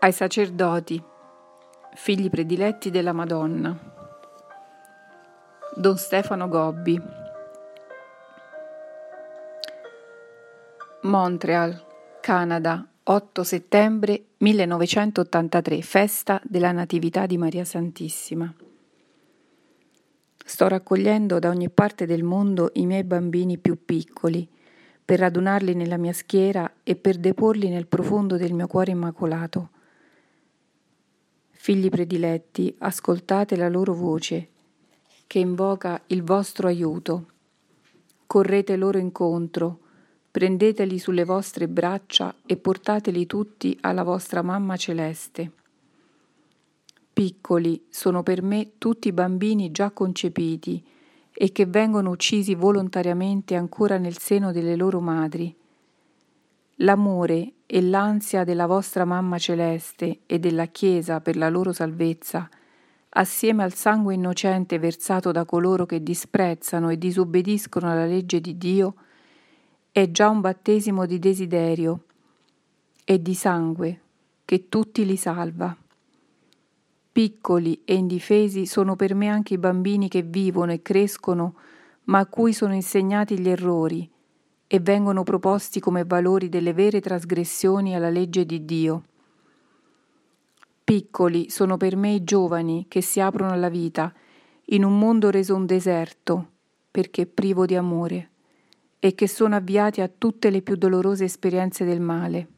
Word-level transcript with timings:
ai 0.00 0.12
sacerdoti, 0.12 1.02
figli 1.94 2.30
prediletti 2.30 2.90
della 2.90 3.12
Madonna. 3.12 3.76
Don 5.74 5.96
Stefano 5.96 6.48
Gobbi. 6.48 7.00
Montreal, 11.02 11.84
Canada, 12.20 12.86
8 13.02 13.42
settembre 13.42 14.24
1983, 14.38 15.82
festa 15.82 16.40
della 16.44 16.70
Natività 16.70 17.26
di 17.26 17.36
Maria 17.36 17.64
Santissima. 17.64 18.52
Sto 20.44 20.68
raccogliendo 20.68 21.40
da 21.40 21.48
ogni 21.48 21.70
parte 21.70 22.06
del 22.06 22.22
mondo 22.22 22.70
i 22.74 22.86
miei 22.86 23.04
bambini 23.04 23.58
più 23.58 23.84
piccoli 23.84 24.48
per 25.04 25.18
radunarli 25.18 25.74
nella 25.74 25.96
mia 25.96 26.12
schiera 26.12 26.70
e 26.84 26.94
per 26.94 27.16
deporli 27.16 27.68
nel 27.68 27.86
profondo 27.86 28.36
del 28.36 28.52
mio 28.52 28.66
cuore 28.66 28.92
immacolato 28.92 29.70
Figli 31.60 31.88
prediletti, 31.90 32.72
ascoltate 32.78 33.56
la 33.56 33.68
loro 33.68 33.92
voce, 33.92 34.48
che 35.26 35.40
invoca 35.40 36.00
il 36.06 36.22
vostro 36.22 36.68
aiuto. 36.68 37.26
Correte 38.26 38.76
loro 38.76 38.96
incontro, 38.96 39.80
prendeteli 40.30 40.98
sulle 40.98 41.24
vostre 41.24 41.66
braccia 41.66 42.34
e 42.46 42.56
portateli 42.56 43.26
tutti 43.26 43.76
alla 43.82 44.04
vostra 44.04 44.40
mamma 44.40 44.76
celeste. 44.76 45.52
Piccoli 47.12 47.86
sono 47.90 48.22
per 48.22 48.40
me 48.40 48.74
tutti 48.78 49.12
bambini 49.12 49.72
già 49.72 49.90
concepiti 49.90 50.82
e 51.34 51.52
che 51.52 51.66
vengono 51.66 52.10
uccisi 52.10 52.54
volontariamente 52.54 53.56
ancora 53.56 53.98
nel 53.98 54.16
seno 54.16 54.52
delle 54.52 54.76
loro 54.76 55.00
madri. 55.00 55.54
L'amore 56.82 57.54
e 57.66 57.82
l'ansia 57.82 58.44
della 58.44 58.66
vostra 58.66 59.04
mamma 59.04 59.36
celeste 59.36 60.20
e 60.26 60.38
della 60.38 60.66
Chiesa 60.66 61.20
per 61.20 61.36
la 61.36 61.48
loro 61.48 61.72
salvezza, 61.72 62.48
assieme 63.10 63.64
al 63.64 63.74
sangue 63.74 64.14
innocente 64.14 64.78
versato 64.78 65.32
da 65.32 65.44
coloro 65.44 65.86
che 65.86 66.04
disprezzano 66.04 66.90
e 66.90 66.96
disobbediscono 66.96 67.90
alla 67.90 68.06
legge 68.06 68.40
di 68.40 68.56
Dio, 68.56 68.94
è 69.90 70.08
già 70.12 70.28
un 70.28 70.40
battesimo 70.40 71.04
di 71.04 71.18
desiderio 71.18 72.04
e 73.04 73.20
di 73.20 73.34
sangue 73.34 74.00
che 74.44 74.68
tutti 74.68 75.04
li 75.04 75.16
salva. 75.16 75.76
Piccoli 77.10 77.82
e 77.84 77.94
indifesi 77.94 78.66
sono 78.66 78.94
per 78.94 79.16
me 79.16 79.26
anche 79.26 79.54
i 79.54 79.58
bambini 79.58 80.08
che 80.08 80.22
vivono 80.22 80.70
e 80.70 80.80
crescono, 80.80 81.56
ma 82.04 82.20
a 82.20 82.26
cui 82.26 82.52
sono 82.52 82.72
insegnati 82.72 83.36
gli 83.40 83.48
errori, 83.48 84.08
e 84.70 84.80
vengono 84.80 85.22
proposti 85.22 85.80
come 85.80 86.04
valori 86.04 86.50
delle 86.50 86.74
vere 86.74 87.00
trasgressioni 87.00 87.96
alla 87.96 88.10
legge 88.10 88.44
di 88.44 88.66
Dio. 88.66 89.02
Piccoli 90.84 91.48
sono 91.48 91.78
per 91.78 91.96
me 91.96 92.12
i 92.12 92.22
giovani 92.22 92.84
che 92.86 93.00
si 93.00 93.18
aprono 93.18 93.52
alla 93.52 93.70
vita 93.70 94.12
in 94.66 94.84
un 94.84 94.98
mondo 94.98 95.30
reso 95.30 95.54
un 95.54 95.64
deserto 95.64 96.50
perché 96.90 97.26
privo 97.26 97.64
di 97.64 97.76
amore 97.76 98.30
e 98.98 99.14
che 99.14 99.26
sono 99.26 99.56
avviati 99.56 100.02
a 100.02 100.08
tutte 100.08 100.50
le 100.50 100.60
più 100.60 100.76
dolorose 100.76 101.24
esperienze 101.24 101.86
del 101.86 102.00
male. 102.00 102.48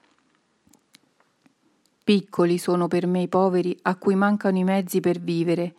Piccoli 2.02 2.58
sono 2.58 2.88
per 2.88 3.06
me 3.06 3.22
i 3.22 3.28
poveri 3.28 3.76
a 3.82 3.94
cui 3.94 4.16
mancano 4.16 4.58
i 4.58 4.64
mezzi 4.64 4.98
per 4.98 5.20
vivere, 5.20 5.74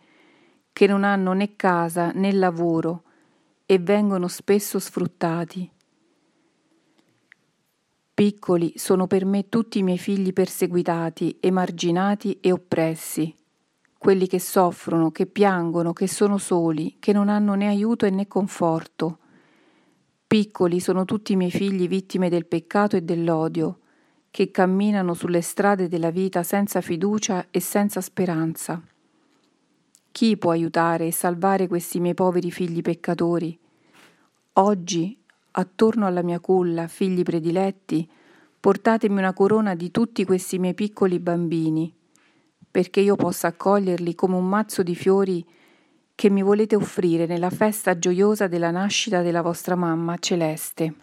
che 0.72 0.86
non 0.86 1.04
hanno 1.04 1.34
né 1.34 1.56
casa 1.56 2.10
né 2.12 2.32
lavoro 2.32 3.02
e 3.66 3.78
vengono 3.78 4.28
spesso 4.28 4.78
sfruttati 4.78 5.70
Piccoli 8.14 8.74
sono 8.76 9.06
per 9.06 9.24
me 9.24 9.48
tutti 9.48 9.78
i 9.78 9.82
miei 9.82 9.96
figli 9.96 10.34
perseguitati, 10.34 11.38
emarginati 11.40 12.38
e 12.40 12.52
oppressi, 12.52 13.34
quelli 13.96 14.26
che 14.26 14.38
soffrono, 14.38 15.10
che 15.10 15.24
piangono, 15.24 15.94
che 15.94 16.06
sono 16.06 16.36
soli, 16.36 16.96
che 16.98 17.12
non 17.14 17.30
hanno 17.30 17.54
né 17.54 17.68
aiuto 17.68 18.08
né 18.10 18.28
conforto. 18.28 19.18
Piccoli 20.26 20.78
sono 20.78 21.06
tutti 21.06 21.32
i 21.32 21.36
miei 21.36 21.50
figli 21.50 21.88
vittime 21.88 22.28
del 22.28 22.44
peccato 22.44 22.96
e 22.96 23.02
dell'odio, 23.02 23.78
che 24.30 24.50
camminano 24.50 25.14
sulle 25.14 25.40
strade 25.40 25.88
della 25.88 26.10
vita 26.10 26.42
senza 26.42 26.82
fiducia 26.82 27.46
e 27.50 27.60
senza 27.60 28.02
speranza. 28.02 28.82
Chi 30.10 30.36
può 30.36 30.50
aiutare 30.50 31.06
e 31.06 31.12
salvare 31.12 31.66
questi 31.66 31.98
miei 31.98 32.14
poveri 32.14 32.50
figli 32.50 32.82
peccatori? 32.82 33.58
Oggi 34.54 35.21
attorno 35.52 36.06
alla 36.06 36.22
mia 36.22 36.40
culla, 36.40 36.88
figli 36.88 37.22
prediletti, 37.22 38.08
portatemi 38.60 39.18
una 39.18 39.32
corona 39.32 39.74
di 39.74 39.90
tutti 39.90 40.24
questi 40.24 40.58
miei 40.58 40.74
piccoli 40.74 41.18
bambini, 41.18 41.94
perché 42.70 43.00
io 43.00 43.16
possa 43.16 43.48
accoglierli 43.48 44.14
come 44.14 44.36
un 44.36 44.48
mazzo 44.48 44.82
di 44.82 44.94
fiori 44.94 45.44
che 46.14 46.30
mi 46.30 46.42
volete 46.42 46.76
offrire 46.76 47.26
nella 47.26 47.50
festa 47.50 47.98
gioiosa 47.98 48.46
della 48.46 48.70
nascita 48.70 49.22
della 49.22 49.42
vostra 49.42 49.74
mamma 49.74 50.16
celeste. 50.18 50.94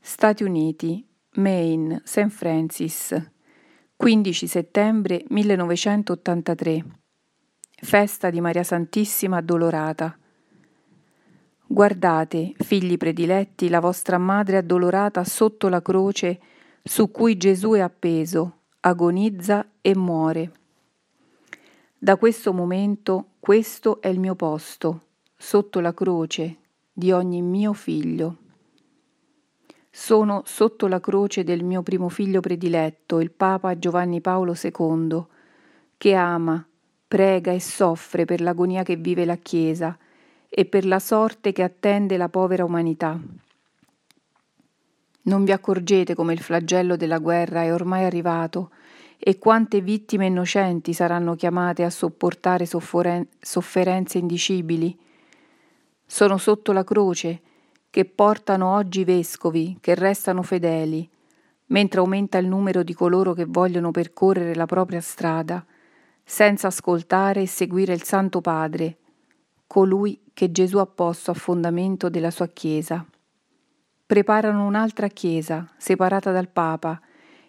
Stati 0.00 0.42
Uniti, 0.42 1.06
Maine, 1.34 2.00
St. 2.04 2.28
Francis, 2.28 3.14
15 3.94 4.46
settembre 4.46 5.24
1983. 5.28 6.84
Festa 7.80 8.30
di 8.30 8.40
Maria 8.40 8.62
Santissima 8.62 9.36
Addolorata. 9.36 10.18
Guardate, 11.70 12.54
figli 12.56 12.96
prediletti, 12.96 13.68
la 13.68 13.80
vostra 13.80 14.16
madre 14.16 14.56
addolorata 14.56 15.22
sotto 15.22 15.68
la 15.68 15.82
croce 15.82 16.40
su 16.82 17.10
cui 17.10 17.36
Gesù 17.36 17.72
è 17.72 17.80
appeso, 17.80 18.60
agonizza 18.80 19.68
e 19.82 19.94
muore. 19.94 20.52
Da 21.98 22.16
questo 22.16 22.54
momento 22.54 23.32
questo 23.38 24.00
è 24.00 24.08
il 24.08 24.18
mio 24.18 24.34
posto, 24.34 25.02
sotto 25.36 25.80
la 25.80 25.92
croce 25.92 26.56
di 26.90 27.12
ogni 27.12 27.42
mio 27.42 27.74
figlio. 27.74 28.36
Sono 29.90 30.44
sotto 30.46 30.86
la 30.86 31.00
croce 31.00 31.44
del 31.44 31.62
mio 31.64 31.82
primo 31.82 32.08
figlio 32.08 32.40
prediletto, 32.40 33.20
il 33.20 33.30
Papa 33.30 33.78
Giovanni 33.78 34.22
Paolo 34.22 34.54
II, 34.58 35.22
che 35.98 36.14
ama, 36.14 36.66
prega 37.06 37.52
e 37.52 37.60
soffre 37.60 38.24
per 38.24 38.40
l'agonia 38.40 38.82
che 38.82 38.96
vive 38.96 39.26
la 39.26 39.36
Chiesa, 39.36 39.94
e 40.48 40.64
per 40.64 40.86
la 40.86 40.98
sorte 40.98 41.52
che 41.52 41.62
attende 41.62 42.16
la 42.16 42.28
povera 42.28 42.64
umanità. 42.64 43.18
Non 45.22 45.44
vi 45.44 45.52
accorgete 45.52 46.14
come 46.14 46.32
il 46.32 46.40
flagello 46.40 46.96
della 46.96 47.18
guerra 47.18 47.62
è 47.62 47.72
ormai 47.72 48.04
arrivato 48.04 48.70
e 49.18 49.38
quante 49.38 49.80
vittime 49.80 50.26
innocenti 50.26 50.92
saranno 50.92 51.34
chiamate 51.34 51.84
a 51.84 51.90
sopportare 51.90 52.64
sofferen- 52.64 53.26
sofferenze 53.38 54.18
indicibili? 54.18 54.96
Sono 56.06 56.38
sotto 56.38 56.72
la 56.72 56.84
croce 56.84 57.40
che 57.90 58.04
portano 58.04 58.74
oggi 58.74 59.00
i 59.00 59.04
vescovi 59.04 59.76
che 59.80 59.94
restano 59.94 60.42
fedeli, 60.42 61.08
mentre 61.66 62.00
aumenta 62.00 62.38
il 62.38 62.46
numero 62.46 62.82
di 62.82 62.94
coloro 62.94 63.34
che 63.34 63.44
vogliono 63.44 63.90
percorrere 63.90 64.54
la 64.54 64.66
propria 64.66 65.00
strada, 65.00 65.64
senza 66.24 66.68
ascoltare 66.68 67.42
e 67.42 67.46
seguire 67.46 67.92
il 67.92 68.04
Santo 68.04 68.40
Padre, 68.40 68.96
colui 69.68 70.20
che 70.32 70.50
Gesù 70.50 70.78
ha 70.78 70.86
posto 70.86 71.30
a 71.30 71.34
fondamento 71.34 72.08
della 72.08 72.30
sua 72.30 72.48
Chiesa. 72.48 73.06
Preparano 74.06 74.66
un'altra 74.66 75.08
Chiesa, 75.08 75.70
separata 75.76 76.32
dal 76.32 76.48
Papa, 76.48 77.00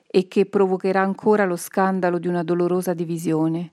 e 0.05 0.27
che 0.27 0.45
provocherà 0.45 1.01
ancora 1.01 1.45
lo 1.45 1.55
scandalo 1.55 2.19
di 2.19 2.27
una 2.27 2.43
dolorosa 2.43 2.93
divisione. 2.93 3.71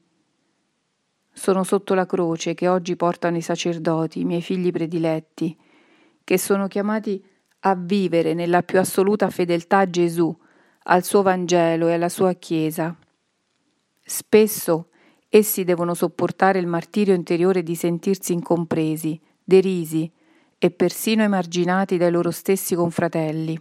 Sono 1.33 1.65
sotto 1.65 1.95
la 1.95 2.07
croce 2.07 2.55
che 2.55 2.69
oggi 2.69 2.95
portano 2.95 3.37
i 3.37 3.43
sacerdoti, 3.43 4.21
i 4.21 4.25
miei 4.25 4.43
figli 4.43 4.71
prediletti, 4.71 5.59
che 6.23 6.39
sono 6.39 6.69
chiamati 6.69 7.23
a 7.61 7.75
vivere 7.75 8.33
nella 8.33 8.63
più 8.63 8.79
assoluta 8.79 9.29
fedeltà 9.29 9.79
a 9.79 9.91
Gesù, 9.91 10.35
al 10.85 11.03
suo 11.03 11.23
Vangelo 11.23 11.89
e 11.89 11.95
alla 11.95 12.09
sua 12.09 12.33
Chiesa. 12.35 12.97
Spesso 14.03 14.91
Essi 15.29 15.65
devono 15.65 15.95
sopportare 15.95 16.59
il 16.59 16.67
martirio 16.67 17.15
interiore 17.15 17.63
di 17.63 17.75
sentirsi 17.75 18.33
incompresi, 18.33 19.21
derisi 19.43 20.11
e 20.59 20.71
persino 20.71 21.23
emarginati 21.23 21.97
dai 21.97 22.11
loro 22.11 22.31
stessi 22.31 22.75
confratelli. 22.75 23.61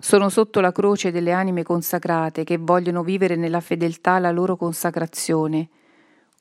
Sono 0.00 0.28
sotto 0.28 0.60
la 0.60 0.70
croce 0.70 1.10
delle 1.10 1.32
anime 1.32 1.64
consacrate 1.64 2.44
che 2.44 2.56
vogliono 2.56 3.02
vivere 3.02 3.34
nella 3.34 3.60
fedeltà 3.60 4.20
la 4.20 4.30
loro 4.30 4.56
consacrazione, 4.56 5.68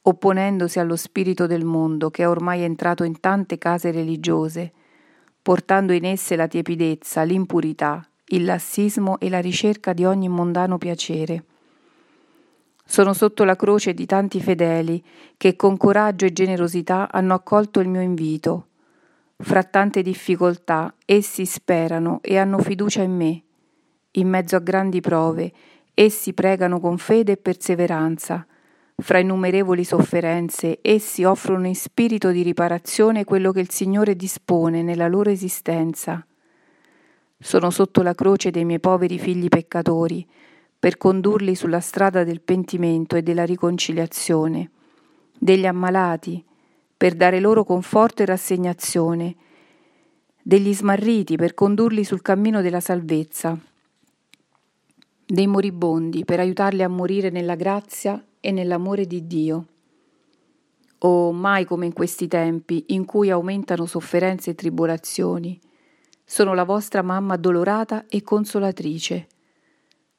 opponendosi 0.03 0.79
allo 0.79 0.95
spirito 0.95 1.47
del 1.47 1.65
mondo 1.65 2.11
che 2.11 2.21
è 2.21 2.29
ormai 2.29 2.61
entrato 2.61 3.03
in 3.03 3.19
tante 3.19 3.57
case 3.57 3.91
religiose, 3.91 4.71
portando 5.41 5.91
in 5.91 6.05
esse 6.05 6.35
la 6.35 6.47
tiepidezza, 6.47 7.23
l'impurità, 7.23 8.07
il 8.27 8.45
lassismo 8.45 9.17
e 9.19 9.29
la 9.29 9.39
ricerca 9.39 9.91
di 9.93 10.05
ogni 10.05 10.29
mondano 10.29 10.77
piacere. 10.77 11.43
Sono 12.89 13.11
sotto 13.11 13.43
la 13.43 13.57
croce 13.57 13.93
di 13.93 14.05
tanti 14.05 14.39
fedeli 14.41 15.03
che 15.35 15.57
con 15.57 15.75
coraggio 15.75 16.25
e 16.25 16.31
generosità 16.31 17.09
hanno 17.11 17.33
accolto 17.33 17.81
il 17.81 17.89
mio 17.89 17.99
invito. 17.99 18.67
Fra 19.35 19.61
tante 19.63 20.01
difficoltà 20.01 20.95
essi 21.05 21.45
sperano 21.45 22.19
e 22.21 22.37
hanno 22.37 22.59
fiducia 22.59 23.01
in 23.01 23.13
me, 23.13 23.43
in 24.11 24.29
mezzo 24.29 24.55
a 24.55 24.59
grandi 24.59 25.01
prove, 25.01 25.51
essi 25.93 26.33
pregano 26.33 26.79
con 26.79 26.97
fede 26.97 27.33
e 27.33 27.37
perseveranza. 27.37 28.47
Fra 28.95 29.19
innumerevoli 29.19 29.83
sofferenze, 29.83 30.79
essi 30.81 31.25
offrono 31.25 31.67
in 31.67 31.75
spirito 31.75 32.31
di 32.31 32.41
riparazione 32.41 33.25
quello 33.25 33.51
che 33.51 33.59
il 33.59 33.69
Signore 33.69 34.15
dispone 34.15 34.81
nella 34.81 35.09
loro 35.09 35.29
esistenza. 35.29 36.25
Sono 37.37 37.69
sotto 37.69 38.01
la 38.01 38.15
croce 38.15 38.49
dei 38.49 38.63
miei 38.63 38.79
poveri 38.79 39.19
figli 39.19 39.49
peccatori, 39.49 40.25
per 40.79 40.97
condurli 40.97 41.55
sulla 41.55 41.79
strada 41.79 42.23
del 42.23 42.41
pentimento 42.41 43.15
e 43.15 43.23
della 43.23 43.45
riconciliazione, 43.45 44.69
degli 45.37 45.65
ammalati, 45.65 46.43
per 46.95 47.15
dare 47.15 47.39
loro 47.39 47.63
conforto 47.63 48.21
e 48.21 48.25
rassegnazione, 48.25 49.35
degli 50.41 50.73
smarriti 50.73 51.35
per 51.35 51.53
condurli 51.53 52.03
sul 52.03 52.21
cammino 52.21 52.61
della 52.61 52.79
salvezza, 52.79 53.59
dei 55.25 55.47
moribondi 55.47 56.23
per 56.23 56.39
aiutarli 56.39 56.83
a 56.83 56.87
morire 56.87 57.29
nella 57.29 57.55
grazia 57.55 58.23
e 58.39 58.51
nell'amore 58.51 59.05
di 59.05 59.27
Dio. 59.27 59.67
Oh, 60.99 61.31
mai 61.31 61.65
come 61.65 61.85
in 61.85 61.93
questi 61.93 62.27
tempi 62.27 62.85
in 62.87 63.05
cui 63.05 63.29
aumentano 63.29 63.85
sofferenze 63.85 64.51
e 64.51 64.55
tribolazioni, 64.55 65.59
sono 66.23 66.53
la 66.53 66.63
vostra 66.63 67.01
mamma 67.01 67.35
addolorata 67.35 68.05
e 68.07 68.21
consolatrice. 68.21 69.27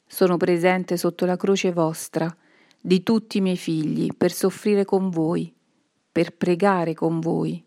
Sono 0.09 0.37
presente 0.37 0.97
sotto 0.97 1.25
la 1.27 1.37
croce 1.37 1.71
vostra, 1.71 2.35
di 2.81 3.05
tutti 3.05 3.39
i 3.39 3.41
miei 3.41 3.57
figli, 3.57 4.09
per 4.17 4.33
soffrire 4.33 4.85
con 4.85 5.11
voi, 5.11 5.55
per 6.11 6.35
pregare 6.35 6.95
con 6.95 7.21
voi 7.21 7.65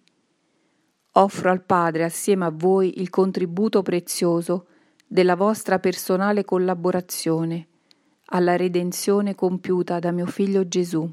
offro 1.13 1.49
al 1.49 1.63
Padre 1.63 2.03
assieme 2.03 2.45
a 2.45 2.51
voi 2.53 3.01
il 3.01 3.09
contributo 3.09 3.81
prezioso 3.81 4.67
della 5.07 5.35
vostra 5.35 5.79
personale 5.79 6.45
collaborazione 6.45 7.67
alla 8.33 8.55
redenzione 8.55 9.35
compiuta 9.35 9.99
da 9.99 10.11
mio 10.11 10.25
figlio 10.25 10.65
Gesù. 10.65 11.09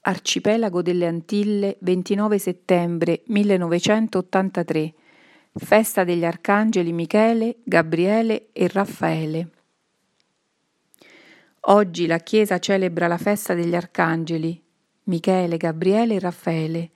Arcipelago 0.00 0.82
delle 0.82 1.06
Antille, 1.06 1.76
29 1.80 2.38
settembre 2.38 3.22
1983. 3.26 4.94
Festa 5.60 6.04
degli 6.04 6.24
Arcangeli 6.24 6.92
Michele, 6.92 7.56
Gabriele 7.64 8.48
e 8.52 8.68
Raffaele. 8.68 9.50
Oggi 11.62 12.06
la 12.06 12.18
Chiesa 12.18 12.58
celebra 12.58 13.08
la 13.08 13.18
festa 13.18 13.54
degli 13.54 13.74
Arcangeli, 13.74 14.62
Michele, 15.04 15.56
Gabriele 15.56 16.14
e 16.14 16.18
Raffaele, 16.20 16.90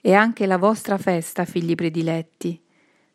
è 0.00 0.12
anche 0.12 0.44
la 0.44 0.58
vostra 0.58 0.98
festa, 0.98 1.46
figli 1.46 1.74
prediletti, 1.74 2.62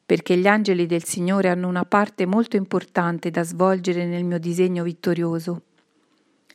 perché 0.03 0.35
gli 0.35 0.47
angeli 0.47 0.87
del 0.87 1.03
Signore 1.03 1.49
hanno 1.49 1.67
una 1.67 1.85
parte 1.85 2.25
molto 2.25 2.55
importante 2.55 3.29
da 3.29 3.43
svolgere 3.43 4.05
nel 4.05 4.23
mio 4.23 4.39
disegno 4.39 4.83
vittorioso. 4.83 5.61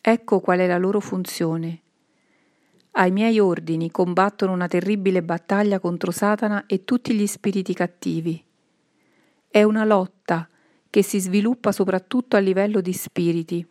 Ecco 0.00 0.40
qual 0.40 0.58
è 0.58 0.66
la 0.66 0.76
loro 0.76 0.98
funzione. 0.98 1.83
Ai 2.96 3.10
miei 3.10 3.40
ordini 3.40 3.90
combattono 3.90 4.52
una 4.52 4.68
terribile 4.68 5.22
battaglia 5.22 5.80
contro 5.80 6.10
Satana 6.10 6.66
e 6.66 6.84
tutti 6.84 7.12
gli 7.14 7.26
spiriti 7.26 7.74
cattivi. 7.74 8.42
È 9.48 9.62
una 9.62 9.84
lotta 9.84 10.48
che 10.90 11.02
si 11.02 11.18
sviluppa 11.18 11.72
soprattutto 11.72 12.36
a 12.36 12.40
livello 12.40 12.80
di 12.80 12.92
spiriti, 12.92 13.66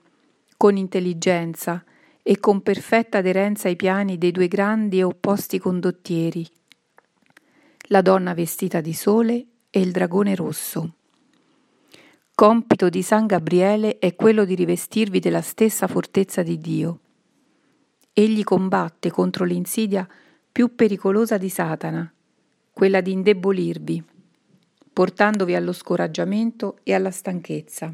con 0.57 0.75
intelligenza, 0.75 1.83
e 2.25 2.39
con 2.39 2.61
perfetta 2.61 3.17
aderenza 3.17 3.67
ai 3.67 3.75
piani 3.75 4.17
dei 4.17 4.31
due 4.31 4.47
grandi 4.47 4.99
e 4.99 5.03
opposti 5.03 5.59
condottieri, 5.59 6.47
la 7.87 8.01
donna 8.01 8.33
vestita 8.33 8.79
di 8.79 8.93
sole 8.93 9.45
e 9.69 9.81
il 9.81 9.91
dragone 9.91 10.33
rosso. 10.33 10.93
Compito 12.33 12.89
di 12.89 13.03
San 13.03 13.25
Gabriele 13.25 13.99
è 13.99 14.15
quello 14.15 14.45
di 14.45 14.55
rivestirvi 14.55 15.19
della 15.19 15.41
stessa 15.41 15.87
fortezza 15.87 16.41
di 16.43 16.57
Dio. 16.57 16.99
Egli 18.15 18.43
combatte 18.43 19.09
contro 19.09 19.43
l'insidia 19.43 20.07
più 20.51 20.75
pericolosa 20.75 21.39
di 21.39 21.49
Satana, 21.49 22.13
quella 22.71 23.01
di 23.01 23.11
indebolirvi, 23.11 24.03
portandovi 24.93 25.55
allo 25.55 25.71
scoraggiamento 25.71 26.77
e 26.83 26.93
alla 26.93 27.09
stanchezza. 27.09 27.91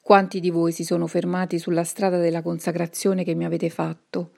Quanti 0.00 0.40
di 0.40 0.50
voi 0.50 0.72
si 0.72 0.82
sono 0.82 1.06
fermati 1.06 1.60
sulla 1.60 1.84
strada 1.84 2.18
della 2.18 2.42
consacrazione 2.42 3.22
che 3.22 3.34
mi 3.34 3.44
avete 3.44 3.70
fatto, 3.70 4.32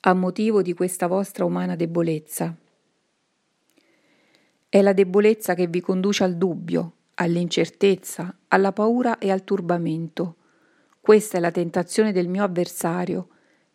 a 0.00 0.12
motivo 0.12 0.60
di 0.60 0.74
questa 0.74 1.06
vostra 1.06 1.46
umana 1.46 1.76
debolezza? 1.76 2.54
È 4.68 4.82
la 4.82 4.92
debolezza 4.92 5.54
che 5.54 5.66
vi 5.66 5.80
conduce 5.80 6.24
al 6.24 6.36
dubbio, 6.36 6.92
all'incertezza, 7.14 8.36
alla 8.48 8.72
paura 8.72 9.16
e 9.16 9.30
al 9.30 9.44
turbamento. 9.44 10.34
Questa 11.08 11.38
è 11.38 11.40
la 11.40 11.50
tentazione 11.50 12.12
del 12.12 12.28
mio 12.28 12.44
avversario, 12.44 13.28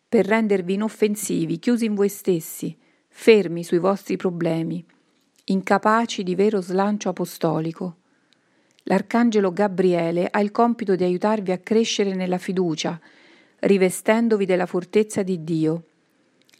per 0.08 0.24
rendervi 0.24 0.74
inoffensivi, 0.74 1.58
chiusi 1.58 1.84
in 1.84 1.96
voi 1.96 2.08
stessi, 2.08 2.78
fermi 3.08 3.64
sui 3.64 3.78
vostri 3.78 4.16
problemi, 4.16 4.86
incapaci 5.46 6.22
di 6.22 6.36
vero 6.36 6.60
slancio 6.60 7.08
apostolico. 7.08 7.96
L'arcangelo 8.84 9.52
Gabriele 9.52 10.28
ha 10.30 10.38
il 10.38 10.52
compito 10.52 10.94
di 10.94 11.02
aiutarvi 11.02 11.50
a 11.50 11.58
crescere 11.58 12.14
nella 12.14 12.38
fiducia, 12.38 13.00
rivestendovi 13.58 14.46
della 14.46 14.66
fortezza 14.66 15.24
di 15.24 15.42
Dio. 15.42 15.86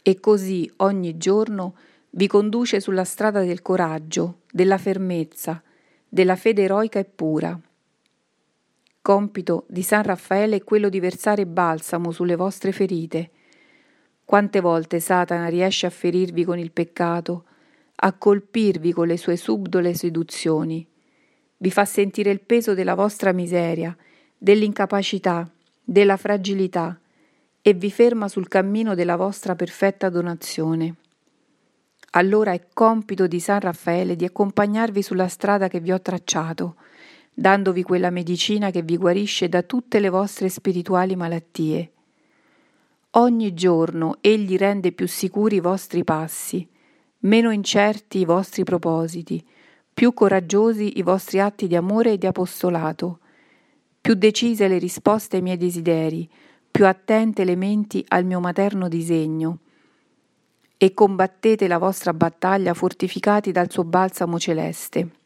E 0.01 0.19
così 0.19 0.69
ogni 0.79 1.15
giorno 1.15 1.75
vi 2.09 2.27
conduce 2.27 2.81
sulla 2.81 3.05
strada 3.05 3.45
del 3.45 3.61
coraggio, 3.61 4.39
della 4.51 4.77
fermezza, 4.77 5.63
della 6.05 6.35
fede 6.35 6.63
eroica 6.63 6.99
e 6.99 7.05
pura. 7.05 7.57
Compito 9.05 9.65
di 9.67 9.83
San 9.83 10.01
Raffaele 10.01 10.55
è 10.55 10.63
quello 10.63 10.89
di 10.89 10.99
versare 10.99 11.45
balsamo 11.45 12.09
sulle 12.09 12.35
vostre 12.35 12.71
ferite. 12.71 13.29
Quante 14.25 14.61
volte 14.61 14.99
Satana 14.99 15.45
riesce 15.45 15.85
a 15.85 15.91
ferirvi 15.91 16.43
con 16.43 16.57
il 16.57 16.71
peccato, 16.71 17.43
a 17.97 18.13
colpirvi 18.13 18.91
con 18.93 19.05
le 19.05 19.17
sue 19.17 19.35
subdole 19.35 19.93
seduzioni 19.93 20.87
vi 21.57 21.69
fa 21.69 21.85
sentire 21.85 22.31
il 22.31 22.41
peso 22.41 22.73
della 22.73 22.95
vostra 22.95 23.31
miseria, 23.31 23.95
dell'incapacità, 24.35 25.47
della 25.83 26.17
fragilità 26.17 26.99
e 27.61 27.73
vi 27.73 27.91
ferma 27.91 28.27
sul 28.27 28.47
cammino 28.47 28.95
della 28.95 29.17
vostra 29.17 29.53
perfetta 29.53 30.09
donazione. 30.09 30.95
Allora 32.13 32.53
è 32.53 32.67
compito 32.73 33.27
di 33.27 33.39
San 33.39 33.59
Raffaele 33.59 34.15
di 34.15 34.25
accompagnarvi 34.25 35.03
sulla 35.03 35.27
strada 35.27 35.67
che 35.67 35.79
vi 35.79 35.91
ho 35.91 36.01
tracciato, 36.01 36.77
dandovi 37.37 37.83
quella 37.83 38.09
medicina 38.09 38.71
che 38.71 38.81
vi 38.81 38.95
guarisce 38.95 39.49
da 39.49 39.61
tutte 39.61 39.99
le 39.99 40.07
vostre 40.07 40.47
spirituali 40.47 41.17
malattie. 41.17 41.91
Ogni 43.11 43.53
giorno 43.53 44.17
egli 44.21 44.55
rende 44.55 44.93
più 44.93 45.05
sicuri 45.05 45.57
i 45.57 45.59
vostri 45.59 46.05
passi, 46.05 46.67
meno 47.19 47.51
incerti 47.51 48.19
i 48.19 48.25
vostri 48.25 48.63
propositi, 48.63 49.45
più 49.93 50.13
coraggiosi 50.13 50.97
i 50.97 51.01
vostri 51.01 51.39
atti 51.39 51.67
di 51.67 51.75
amore 51.75 52.13
e 52.13 52.17
di 52.17 52.25
apostolato, 52.25 53.19
più 53.99 54.13
decise 54.13 54.67
le 54.69 54.77
risposte 54.77 55.35
ai 55.35 55.41
miei 55.41 55.57
desideri, 55.57 56.29
più 56.71 56.85
attente 56.85 57.43
le 57.43 57.55
menti 57.55 58.03
al 58.09 58.23
mio 58.25 58.39
materno 58.39 58.87
disegno. 58.87 59.59
E 60.77 60.93
combattete 60.93 61.67
la 61.67 61.77
vostra 61.77 62.13
battaglia 62.13 62.73
fortificati 62.73 63.51
dal 63.51 63.71
suo 63.71 63.83
balsamo 63.83 64.37
celeste. 64.39 65.23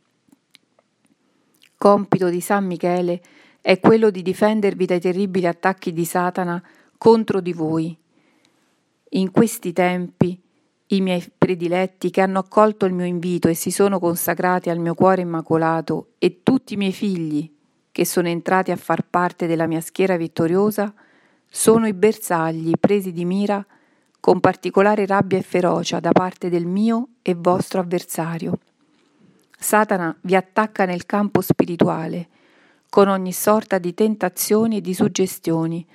Compito 1.79 2.27
di 2.27 2.41
San 2.41 2.65
Michele 2.65 3.21
è 3.61 3.79
quello 3.79 4.09
di 4.09 4.21
difendervi 4.21 4.85
dai 4.85 4.99
terribili 4.99 5.47
attacchi 5.47 5.93
di 5.93 6.03
Satana 6.03 6.61
contro 6.97 7.39
di 7.39 7.53
voi. 7.53 7.97
In 9.11 9.31
questi 9.31 9.71
tempi 9.71 10.37
i 10.87 10.99
miei 10.99 11.25
prediletti 11.37 12.09
che 12.09 12.19
hanno 12.19 12.39
accolto 12.39 12.85
il 12.85 12.91
mio 12.91 13.05
invito 13.05 13.47
e 13.47 13.53
si 13.53 13.71
sono 13.71 13.97
consacrati 13.97 14.69
al 14.69 14.77
mio 14.77 14.93
cuore 14.93 15.21
immacolato 15.21 16.15
e 16.17 16.43
tutti 16.43 16.73
i 16.73 16.77
miei 16.77 16.91
figli 16.91 17.49
che 17.93 18.03
sono 18.03 18.27
entrati 18.27 18.71
a 18.71 18.75
far 18.75 19.05
parte 19.09 19.47
della 19.47 19.65
mia 19.65 19.79
schiera 19.79 20.17
vittoriosa, 20.17 20.93
sono 21.49 21.87
i 21.87 21.93
bersagli 21.93 22.73
presi 22.77 23.13
di 23.13 23.23
mira 23.23 23.65
con 24.19 24.41
particolare 24.41 25.05
rabbia 25.05 25.37
e 25.37 25.43
ferocia 25.43 26.01
da 26.01 26.11
parte 26.11 26.49
del 26.49 26.65
mio 26.65 27.07
e 27.21 27.35
vostro 27.35 27.79
avversario. 27.79 28.59
Satana 29.61 30.17
vi 30.21 30.35
attacca 30.35 30.85
nel 30.85 31.05
campo 31.05 31.41
spirituale 31.41 32.29
con 32.89 33.09
ogni 33.09 33.33
sorta 33.33 33.77
di 33.77 33.93
tentazioni 33.93 34.77
e 34.77 34.81
di 34.81 34.93
suggestioni 34.93 35.85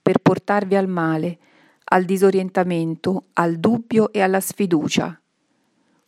per 0.00 0.18
portarvi 0.18 0.74
al 0.74 0.88
male, 0.88 1.38
al 1.84 2.06
disorientamento, 2.06 3.26
al 3.34 3.56
dubbio 3.56 4.10
e 4.10 4.22
alla 4.22 4.40
sfiducia. 4.40 5.20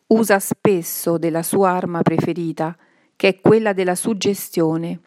Usa 0.07 0.39
spesso 0.39 1.19
della 1.19 1.43
sua 1.43 1.69
arma 1.69 2.01
preferita, 2.01 2.75
che 3.15 3.27
è 3.27 3.39
quella 3.39 3.73
della 3.73 3.95
suggestione, 3.95 4.99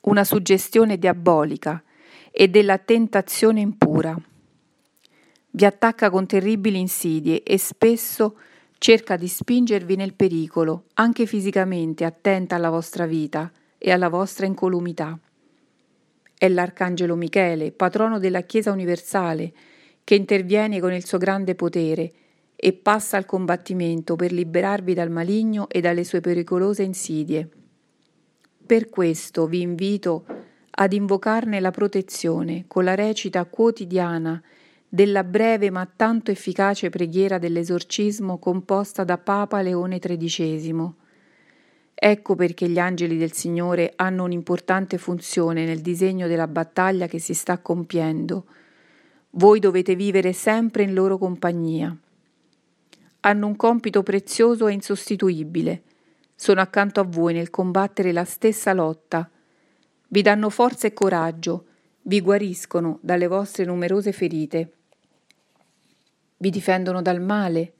una 0.00 0.24
suggestione 0.24 0.98
diabolica 0.98 1.82
e 2.30 2.48
della 2.48 2.78
tentazione 2.78 3.60
impura. 3.60 4.16
Vi 5.50 5.64
attacca 5.66 6.08
con 6.08 6.26
terribili 6.26 6.80
insidie 6.80 7.42
e 7.42 7.58
spesso 7.58 8.36
cerca 8.82 9.14
di 9.14 9.28
spingervi 9.28 9.94
nel 9.94 10.12
pericolo, 10.12 10.86
anche 10.94 11.24
fisicamente 11.24 12.04
attenta 12.04 12.56
alla 12.56 12.68
vostra 12.68 13.06
vita 13.06 13.48
e 13.78 13.92
alla 13.92 14.08
vostra 14.08 14.44
incolumità. 14.44 15.16
È 16.36 16.48
l'Arcangelo 16.48 17.14
Michele, 17.14 17.70
patrono 17.70 18.18
della 18.18 18.40
Chiesa 18.40 18.72
universale, 18.72 19.52
che 20.02 20.16
interviene 20.16 20.80
con 20.80 20.92
il 20.92 21.06
suo 21.06 21.18
grande 21.18 21.54
potere 21.54 22.12
e 22.56 22.72
passa 22.72 23.16
al 23.16 23.24
combattimento 23.24 24.16
per 24.16 24.32
liberarvi 24.32 24.94
dal 24.94 25.10
maligno 25.10 25.68
e 25.68 25.80
dalle 25.80 26.02
sue 26.02 26.20
pericolose 26.20 26.82
insidie. 26.82 27.48
Per 28.66 28.88
questo 28.88 29.46
vi 29.46 29.60
invito 29.60 30.24
ad 30.68 30.92
invocarne 30.92 31.60
la 31.60 31.70
protezione 31.70 32.64
con 32.66 32.82
la 32.82 32.96
recita 32.96 33.44
quotidiana 33.44 34.42
della 34.94 35.24
breve 35.24 35.70
ma 35.70 35.86
tanto 35.86 36.30
efficace 36.30 36.90
preghiera 36.90 37.38
dell'esorcismo 37.38 38.36
composta 38.36 39.04
da 39.04 39.16
Papa 39.16 39.62
Leone 39.62 39.98
XIII. 39.98 40.92
Ecco 41.94 42.34
perché 42.34 42.68
gli 42.68 42.78
angeli 42.78 43.16
del 43.16 43.32
Signore 43.32 43.94
hanno 43.96 44.24
un'importante 44.24 44.98
funzione 44.98 45.64
nel 45.64 45.80
disegno 45.80 46.26
della 46.26 46.46
battaglia 46.46 47.06
che 47.06 47.18
si 47.18 47.32
sta 47.32 47.56
compiendo. 47.56 48.44
Voi 49.30 49.60
dovete 49.60 49.96
vivere 49.96 50.34
sempre 50.34 50.82
in 50.82 50.92
loro 50.92 51.16
compagnia. 51.16 51.96
Hanno 53.20 53.46
un 53.46 53.56
compito 53.56 54.02
prezioso 54.02 54.66
e 54.66 54.74
insostituibile. 54.74 55.84
Sono 56.34 56.60
accanto 56.60 57.00
a 57.00 57.04
voi 57.04 57.32
nel 57.32 57.48
combattere 57.48 58.12
la 58.12 58.24
stessa 58.24 58.74
lotta. 58.74 59.26
Vi 60.08 60.20
danno 60.20 60.50
forza 60.50 60.86
e 60.86 60.92
coraggio, 60.92 61.64
vi 62.02 62.20
guariscono 62.20 62.98
dalle 63.00 63.26
vostre 63.26 63.64
numerose 63.64 64.12
ferite. 64.12 64.72
Vi 66.42 66.50
difendono 66.50 67.02
dal 67.02 67.20
male 67.20 67.72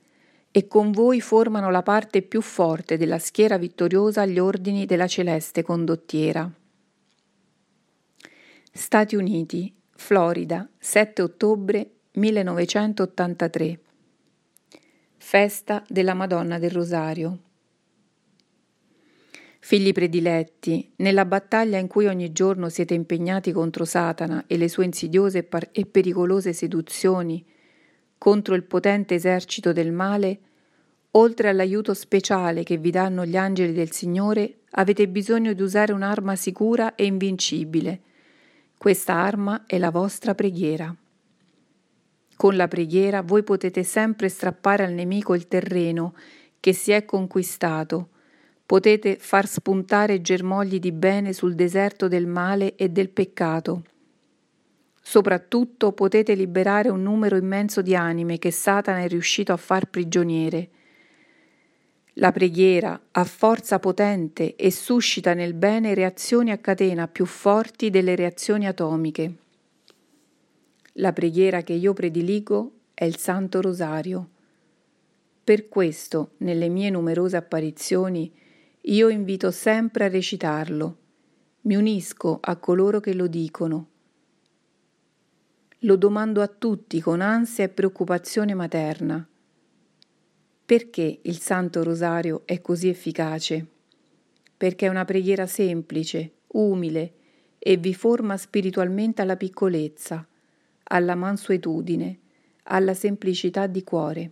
e 0.52 0.68
con 0.68 0.92
voi 0.92 1.20
formano 1.20 1.68
la 1.72 1.82
parte 1.82 2.22
più 2.22 2.40
forte 2.40 2.96
della 2.96 3.18
schiera 3.18 3.58
vittoriosa 3.58 4.20
agli 4.20 4.38
ordini 4.38 4.86
della 4.86 5.08
celeste 5.08 5.64
condottiera. 5.64 6.48
Stati 8.72 9.16
Uniti, 9.16 9.74
Florida, 9.96 10.68
7 10.78 11.22
ottobre 11.22 11.90
1983 12.12 13.80
Festa 15.16 15.82
della 15.88 16.14
Madonna 16.14 16.60
del 16.60 16.70
Rosario. 16.70 17.38
Figli 19.58 19.90
prediletti, 19.90 20.92
nella 20.98 21.24
battaglia 21.24 21.78
in 21.78 21.88
cui 21.88 22.06
ogni 22.06 22.30
giorno 22.30 22.68
siete 22.68 22.94
impegnati 22.94 23.50
contro 23.50 23.84
Satana 23.84 24.44
e 24.46 24.56
le 24.56 24.68
sue 24.68 24.84
insidiose 24.84 25.48
e 25.72 25.84
pericolose 25.84 26.52
seduzioni, 26.52 27.44
contro 28.22 28.54
il 28.54 28.62
potente 28.62 29.16
esercito 29.16 29.72
del 29.72 29.90
male, 29.90 30.38
oltre 31.10 31.48
all'aiuto 31.48 31.92
speciale 31.92 32.62
che 32.62 32.76
vi 32.76 32.92
danno 32.92 33.26
gli 33.26 33.36
angeli 33.36 33.72
del 33.72 33.90
Signore, 33.90 34.58
avete 34.74 35.08
bisogno 35.08 35.54
di 35.54 35.60
usare 35.60 35.92
un'arma 35.92 36.36
sicura 36.36 36.94
e 36.94 37.04
invincibile. 37.04 38.00
Questa 38.78 39.14
arma 39.14 39.64
è 39.66 39.76
la 39.76 39.90
vostra 39.90 40.36
preghiera. 40.36 40.94
Con 42.36 42.54
la 42.54 42.68
preghiera 42.68 43.22
voi 43.22 43.42
potete 43.42 43.82
sempre 43.82 44.28
strappare 44.28 44.84
al 44.84 44.92
nemico 44.92 45.34
il 45.34 45.48
terreno 45.48 46.14
che 46.60 46.72
si 46.72 46.92
è 46.92 47.04
conquistato, 47.04 48.10
potete 48.64 49.16
far 49.16 49.48
spuntare 49.48 50.20
germogli 50.20 50.78
di 50.78 50.92
bene 50.92 51.32
sul 51.32 51.56
deserto 51.56 52.06
del 52.06 52.28
male 52.28 52.76
e 52.76 52.88
del 52.88 53.08
peccato. 53.08 53.82
Soprattutto 55.04 55.92
potete 55.92 56.34
liberare 56.34 56.88
un 56.88 57.02
numero 57.02 57.36
immenso 57.36 57.82
di 57.82 57.96
anime 57.96 58.38
che 58.38 58.52
Satana 58.52 59.00
è 59.00 59.08
riuscito 59.08 59.52
a 59.52 59.56
far 59.56 59.90
prigioniere. 59.90 60.70
La 62.16 62.30
preghiera 62.30 63.08
ha 63.10 63.24
forza 63.24 63.78
potente 63.78 64.54
e 64.54 64.70
suscita 64.70 65.34
nel 65.34 65.54
bene 65.54 65.94
reazioni 65.94 66.52
a 66.52 66.58
catena 66.58 67.08
più 67.08 67.26
forti 67.26 67.90
delle 67.90 68.14
reazioni 68.14 68.66
atomiche. 68.66 69.34
La 70.96 71.12
preghiera 71.12 71.62
che 71.62 71.72
io 71.72 71.94
prediligo 71.94 72.72
è 72.94 73.04
il 73.04 73.16
Santo 73.16 73.60
Rosario. 73.60 74.28
Per 75.42 75.68
questo, 75.68 76.32
nelle 76.38 76.68
mie 76.68 76.90
numerose 76.90 77.36
apparizioni, 77.36 78.32
io 78.82 79.08
invito 79.08 79.50
sempre 79.50 80.04
a 80.04 80.08
recitarlo. 80.08 80.96
Mi 81.62 81.76
unisco 81.76 82.38
a 82.40 82.56
coloro 82.56 83.00
che 83.00 83.14
lo 83.14 83.26
dicono. 83.26 83.88
Lo 85.84 85.96
domando 85.96 86.42
a 86.42 86.46
tutti 86.46 87.00
con 87.00 87.20
ansia 87.20 87.64
e 87.64 87.68
preoccupazione 87.68 88.54
materna. 88.54 89.26
Perché 90.64 91.18
il 91.22 91.40
Santo 91.40 91.82
Rosario 91.82 92.42
è 92.44 92.60
così 92.60 92.88
efficace? 92.88 93.66
Perché 94.56 94.86
è 94.86 94.88
una 94.88 95.04
preghiera 95.04 95.46
semplice, 95.46 96.34
umile 96.52 97.14
e 97.58 97.78
vi 97.78 97.94
forma 97.94 98.36
spiritualmente 98.36 99.22
alla 99.22 99.36
piccolezza 99.36 100.24
alla 100.84 101.14
mansuetudine, 101.14 102.18
alla 102.64 102.94
semplicità 102.94 103.66
di 103.66 103.82
cuore. 103.82 104.30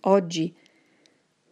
Oggi 0.00 0.54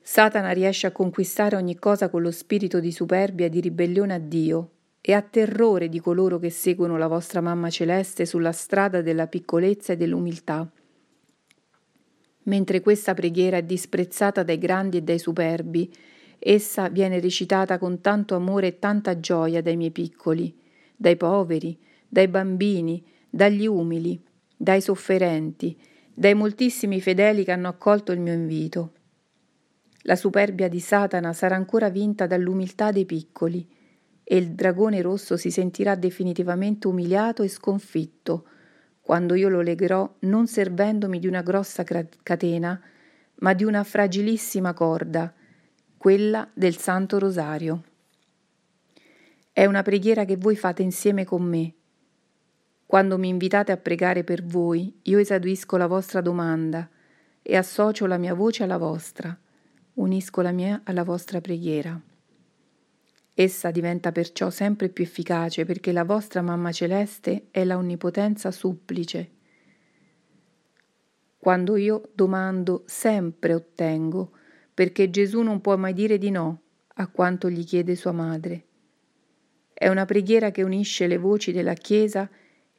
Satana 0.01 0.51
riesce 0.51 0.87
a 0.87 0.93
conquistare 0.93 1.57
ogni 1.57 1.77
cosa 1.77 2.09
con 2.09 2.23
lo 2.23 2.31
spirito 2.31 2.79
di 2.79 2.93
superbia 2.93 3.47
e 3.47 3.49
di 3.49 3.61
ribellione 3.61 4.15
a 4.15 4.19
Dio 4.19 4.71
e 5.09 5.13
ha 5.13 5.23
terrore 5.23 5.89
di 5.89 6.01
coloro 6.01 6.41
che 6.41 6.51
seguono 6.51 6.97
la 6.97 7.07
vostra 7.07 7.41
mamma 7.41 7.71
celeste 7.71 8.27
sulla 8.27 8.51
strada 8.51 9.03
della 9.03 9.29
piccolezza 9.29 9.93
e 9.93 9.97
dell'umiltà. 9.97 10.69
Mentre 12.43 12.81
questa 12.81 13.15
preghiera 13.15 13.59
è 13.59 13.63
disprezzata 13.63 14.43
dai 14.43 14.59
grandi 14.59 14.97
e 14.97 15.03
dai 15.03 15.21
superbi, 15.21 15.95
essa 16.41 16.89
viene 16.89 17.21
recitata 17.21 17.79
con 17.79 18.01
tanto 18.01 18.35
amore 18.35 18.67
e 18.67 18.79
tanta 18.81 19.21
gioia 19.21 19.63
dai 19.63 19.77
miei 19.77 19.93
piccoli, 19.93 20.53
dai 20.97 21.15
poveri, 21.17 21.79
dai 22.09 22.27
bambini, 22.27 23.01
dagli 23.31 23.69
umili, 23.69 24.21
dai 24.57 24.81
sofferenti, 24.81 25.79
dai 26.13 26.35
moltissimi 26.35 27.01
fedeli 27.01 27.45
che 27.45 27.53
hanno 27.53 27.69
accolto 27.69 28.11
il 28.11 28.19
mio 28.19 28.33
invito. 28.33 28.93
La 30.03 30.17
superbia 30.17 30.67
di 30.67 30.81
Satana 30.81 31.33
sarà 31.33 31.55
ancora 31.55 31.91
vinta 31.91 32.27
dall'umiltà 32.27 32.91
dei 32.91 33.05
piccoli 33.05 33.75
e 34.29 34.37
il 34.37 34.53
dragone 34.53 35.01
rosso 35.03 35.37
si 35.37 35.51
sentirà 35.51 35.95
definitivamente 35.95 36.89
umiliato 36.89 37.43
e 37.43 37.49
sconfitto 37.49 38.47
quando 39.01 39.35
io 39.35 39.49
lo 39.49 39.61
legherò 39.61 40.17
non 40.21 40.49
servendomi 40.49 41.21
di 41.21 41.29
una 41.29 41.43
grossa 41.43 41.85
catena, 41.85 42.81
ma 43.37 43.55
di 43.55 43.63
una 43.63 43.85
fragilissima 43.85 44.73
corda, 44.73 45.33
quella 45.97 46.49
del 46.53 46.77
Santo 46.77 47.21
Rosario. 47.21 47.85
È 49.53 49.65
una 49.65 49.83
preghiera 49.83 50.25
che 50.25 50.37
voi 50.37 50.57
fate 50.57 50.83
insieme 50.83 51.25
con 51.25 51.43
me 51.43 51.75
quando 52.87 53.19
mi 53.19 53.29
invitate 53.29 53.73
a 53.73 53.77
pregare 53.77 54.23
per 54.23 54.45
voi, 54.45 55.01
io 55.03 55.19
esaudisco 55.19 55.77
la 55.77 55.89
vostra 55.89 56.21
domanda 56.21 56.89
e 57.43 57.57
associo 57.57 58.07
la 58.07 58.17
mia 58.17 58.33
voce 58.33 58.63
alla 58.63 58.79
vostra, 58.79 59.37
unisco 59.95 60.41
la 60.41 60.53
mia 60.53 60.83
alla 60.85 61.03
vostra 61.03 61.41
preghiera. 61.41 62.01
Essa 63.39 63.71
diventa 63.71 64.13
perciò 64.13 64.49
sempre 64.49 64.89
più 64.89 65.05
efficace 65.05 65.67
perché 65.67 65.93
la 65.93 66.05
vostra 66.05 66.41
Mamma 66.41 66.73
Celeste 66.73 67.49
è 67.51 67.65
la 67.65 67.77
onnipotenza 67.77 68.51
supplice. 68.51 69.31
Quando 71.37 71.77
io 71.77 72.09
domando, 72.15 72.85
sempre 72.87 73.53
ottengo, 73.53 74.33
perché 74.73 75.11
Gesù 75.11 75.43
non 75.43 75.61
può 75.61 75.77
mai 75.77 75.93
dire 75.93 76.17
di 76.17 76.31
no 76.31 76.63
a 76.95 77.09
quanto 77.09 77.51
gli 77.51 77.63
chiede 77.63 77.95
sua 77.95 78.13
madre. 78.13 78.65
È 79.71 79.87
una 79.89 80.07
preghiera 80.07 80.51
che 80.51 80.63
unisce 80.63 81.07
le 81.07 81.19
voci 81.19 81.53
della 81.53 81.75
Chiesa 81.75 82.31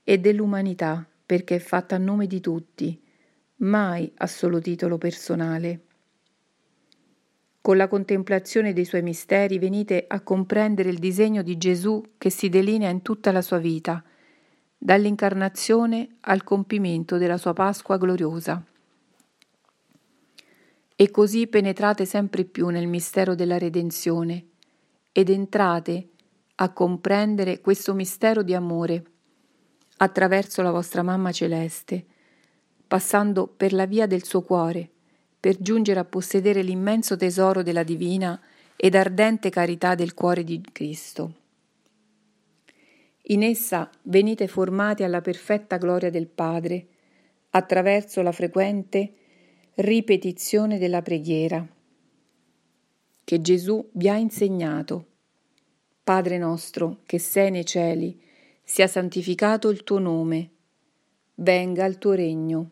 e 0.04 0.18
dell'umanità 0.18 1.08
perché 1.24 1.58
è 1.58 1.60
fatta 1.60 1.94
a 1.94 2.00
nome 2.00 2.26
di 2.26 2.40
tutti, 2.40 3.00
mai 3.58 4.12
a 4.16 4.26
solo 4.26 4.60
titolo 4.60 4.98
personale. 4.98 5.87
Con 7.68 7.76
la 7.76 7.90
contemplazione 7.90 8.72
dei 8.72 8.86
suoi 8.86 9.02
misteri 9.02 9.60
venite 9.60 10.06
a 10.08 10.22
comprendere 10.22 10.88
il 10.88 11.00
disegno 11.00 11.42
di 11.42 11.58
Gesù 11.58 12.02
che 12.18 12.30
si 12.30 12.48
delinea 12.48 12.90
in 12.90 13.02
tutta 13.02 13.34
la 13.34 13.42
sua 13.42 13.58
vita, 13.58 14.02
dall'incarnazione 14.78 16.16
al 16.22 16.46
compimento 16.46 17.18
della 17.18 17.36
sua 17.36 17.52
Pasqua 17.52 17.98
gloriosa. 17.98 18.64
E 20.96 21.12
così 21.12 21.48
penetrate 21.48 22.06
sempre 22.06 22.46
più 22.46 22.70
nel 22.70 22.88
mistero 22.88 23.36
della 23.36 23.58
redenzione 23.58 24.46
ed 25.12 25.30
entrate 25.30 26.12
a 26.56 26.72
comprendere 26.72 27.60
questo 27.60 27.94
mistero 27.94 28.44
di 28.44 28.54
amore 28.54 29.04
attraverso 29.98 30.62
la 30.62 30.72
vostra 30.72 31.04
mamma 31.04 31.34
celeste, 31.34 32.06
passando 32.88 33.46
per 33.46 33.74
la 33.74 33.86
via 33.86 34.08
del 34.08 34.24
suo 34.24 34.42
cuore, 34.42 34.92
per 35.40 35.62
giungere 35.62 36.00
a 36.00 36.06
possedere 36.06 36.62
l'immenso 36.62 37.16
tesoro 37.16 37.64
della 37.64 37.84
divina 37.84 38.40
ed 38.76 38.96
ardente 38.96 39.50
carità 39.50 39.96
del 39.96 40.14
cuore 40.14 40.44
di 40.44 40.62
Cristo. 40.72 41.34
In 43.30 43.44
essa 43.44 43.90
venite 44.04 44.48
formati 44.48 45.04
alla 45.04 45.22
perfetta 45.22 45.78
gloria 45.78 46.10
del 46.10 46.28
Padre, 46.28 46.88
attraverso 47.52 48.22
la 48.22 48.32
frequente 48.32 49.14
Ripetizione 49.76 50.80
della 50.80 51.02
preghiera 51.02 51.68
che 53.28 53.42
Gesù 53.42 53.86
vi 53.92 54.08
ha 54.08 54.16
insegnato. 54.16 55.06
Padre 56.02 56.38
nostro, 56.38 57.00
che 57.06 57.20
sei 57.20 57.52
nei 57.52 57.66
cieli, 57.66 58.18
sia 58.64 58.88
santificato 58.88 59.68
il 59.68 59.84
tuo 59.84 60.00
nome, 60.00 60.52
venga 61.36 61.84
il 61.84 61.98
tuo 61.98 62.14
regno. 62.14 62.70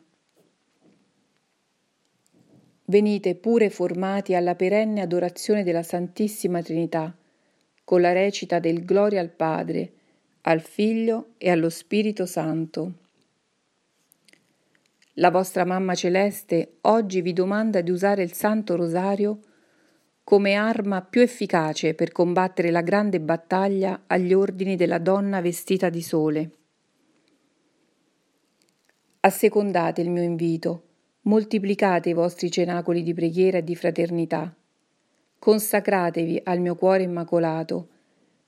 Venite 2.88 3.34
pure 3.34 3.72
formati 3.72 4.36
alla 4.36 4.54
perenne 4.54 5.02
adorazione 5.02 5.64
della 5.64 5.82
Santissima 5.82 6.62
Trinità, 6.62 7.16
con 7.84 8.00
la 8.00 8.14
recita 8.14 8.60
del 8.60 8.86
Gloria 8.86 9.22
al 9.22 9.32
Padre, 9.32 9.92
al 10.42 10.62
Figlio 10.62 11.30
e 11.38 11.50
allo 11.50 11.70
Spirito 11.70 12.28
Santo. 12.28 12.94
La 15.14 15.32
vostra 15.32 15.66
mamma 15.66 15.96
celeste 15.96 16.78
oggi 16.82 17.22
vi 17.22 17.34
domanda 17.34 17.82
di 17.82 17.90
usare 17.90 18.22
il 18.22 18.34
Santo 18.34 18.76
Rosario 18.76 19.40
come 20.24 20.54
arma 20.54 21.02
più 21.02 21.22
efficace 21.22 21.94
per 21.96 22.12
combattere 22.12 22.70
la 22.70 22.82
grande 22.82 23.20
battaglia 23.20 24.04
agli 24.06 24.34
ordini 24.34 24.76
della 24.76 25.00
donna 25.00 25.42
vestita 25.42 25.90
di 25.90 26.02
sole. 26.02 26.52
Assecondate 29.22 30.02
il 30.02 30.10
mio 30.10 30.22
invito, 30.22 30.84
moltiplicate 31.26 32.10
i 32.10 32.14
vostri 32.14 32.52
cenacoli 32.52 33.02
di 33.02 33.14
preghiera 33.14 33.58
e 33.58 33.64
di 33.64 33.76
fraternità, 33.76 34.54
consacratevi 35.40 36.42
al 36.44 36.60
mio 36.60 36.76
cuore 36.76 37.04
immacolato, 37.04 37.90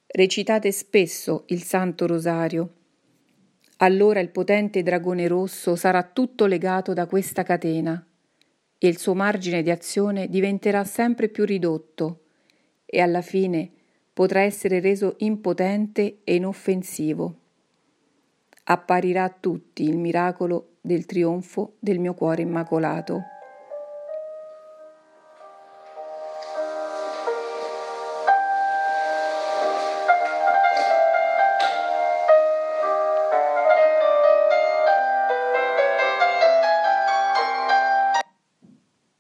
recitate 0.08 0.72
spesso 0.72 1.44
il 1.48 1.64
Santo 1.64 2.06
Rosario. 2.06 2.74
Allora 3.78 4.20
il 4.20 4.30
potente 4.30 4.84
dragone 4.84 5.28
rosso 5.28 5.76
sarà 5.76 6.04
tutto 6.04 6.46
legato 6.46 6.94
da 6.94 7.08
questa 7.08 7.44
catena 7.44 8.04
e 8.78 8.88
il 8.88 8.98
suo 8.98 9.16
margine 9.16 9.64
di 9.64 9.72
azione 9.72 10.30
diventerà 10.30 10.84
sempre 10.84 11.30
più 11.30 11.46
ridotto 11.46 12.26
e 12.86 13.02
alla 13.02 13.22
fine 13.22 13.72
potrà 14.14 14.42
essere 14.42 14.80
reso 14.80 15.16
impotente 15.20 16.20
e 16.24 16.36
inoffensivo. 16.36 17.40
Apparirà 18.66 19.24
a 19.24 19.36
tutti 19.40 19.84
il 19.84 19.98
miracolo 19.98 20.77
del 20.88 21.06
trionfo 21.06 21.76
del 21.80 22.00
mio 22.00 22.16
cuore 22.16 22.42
immacolato. 22.42 23.22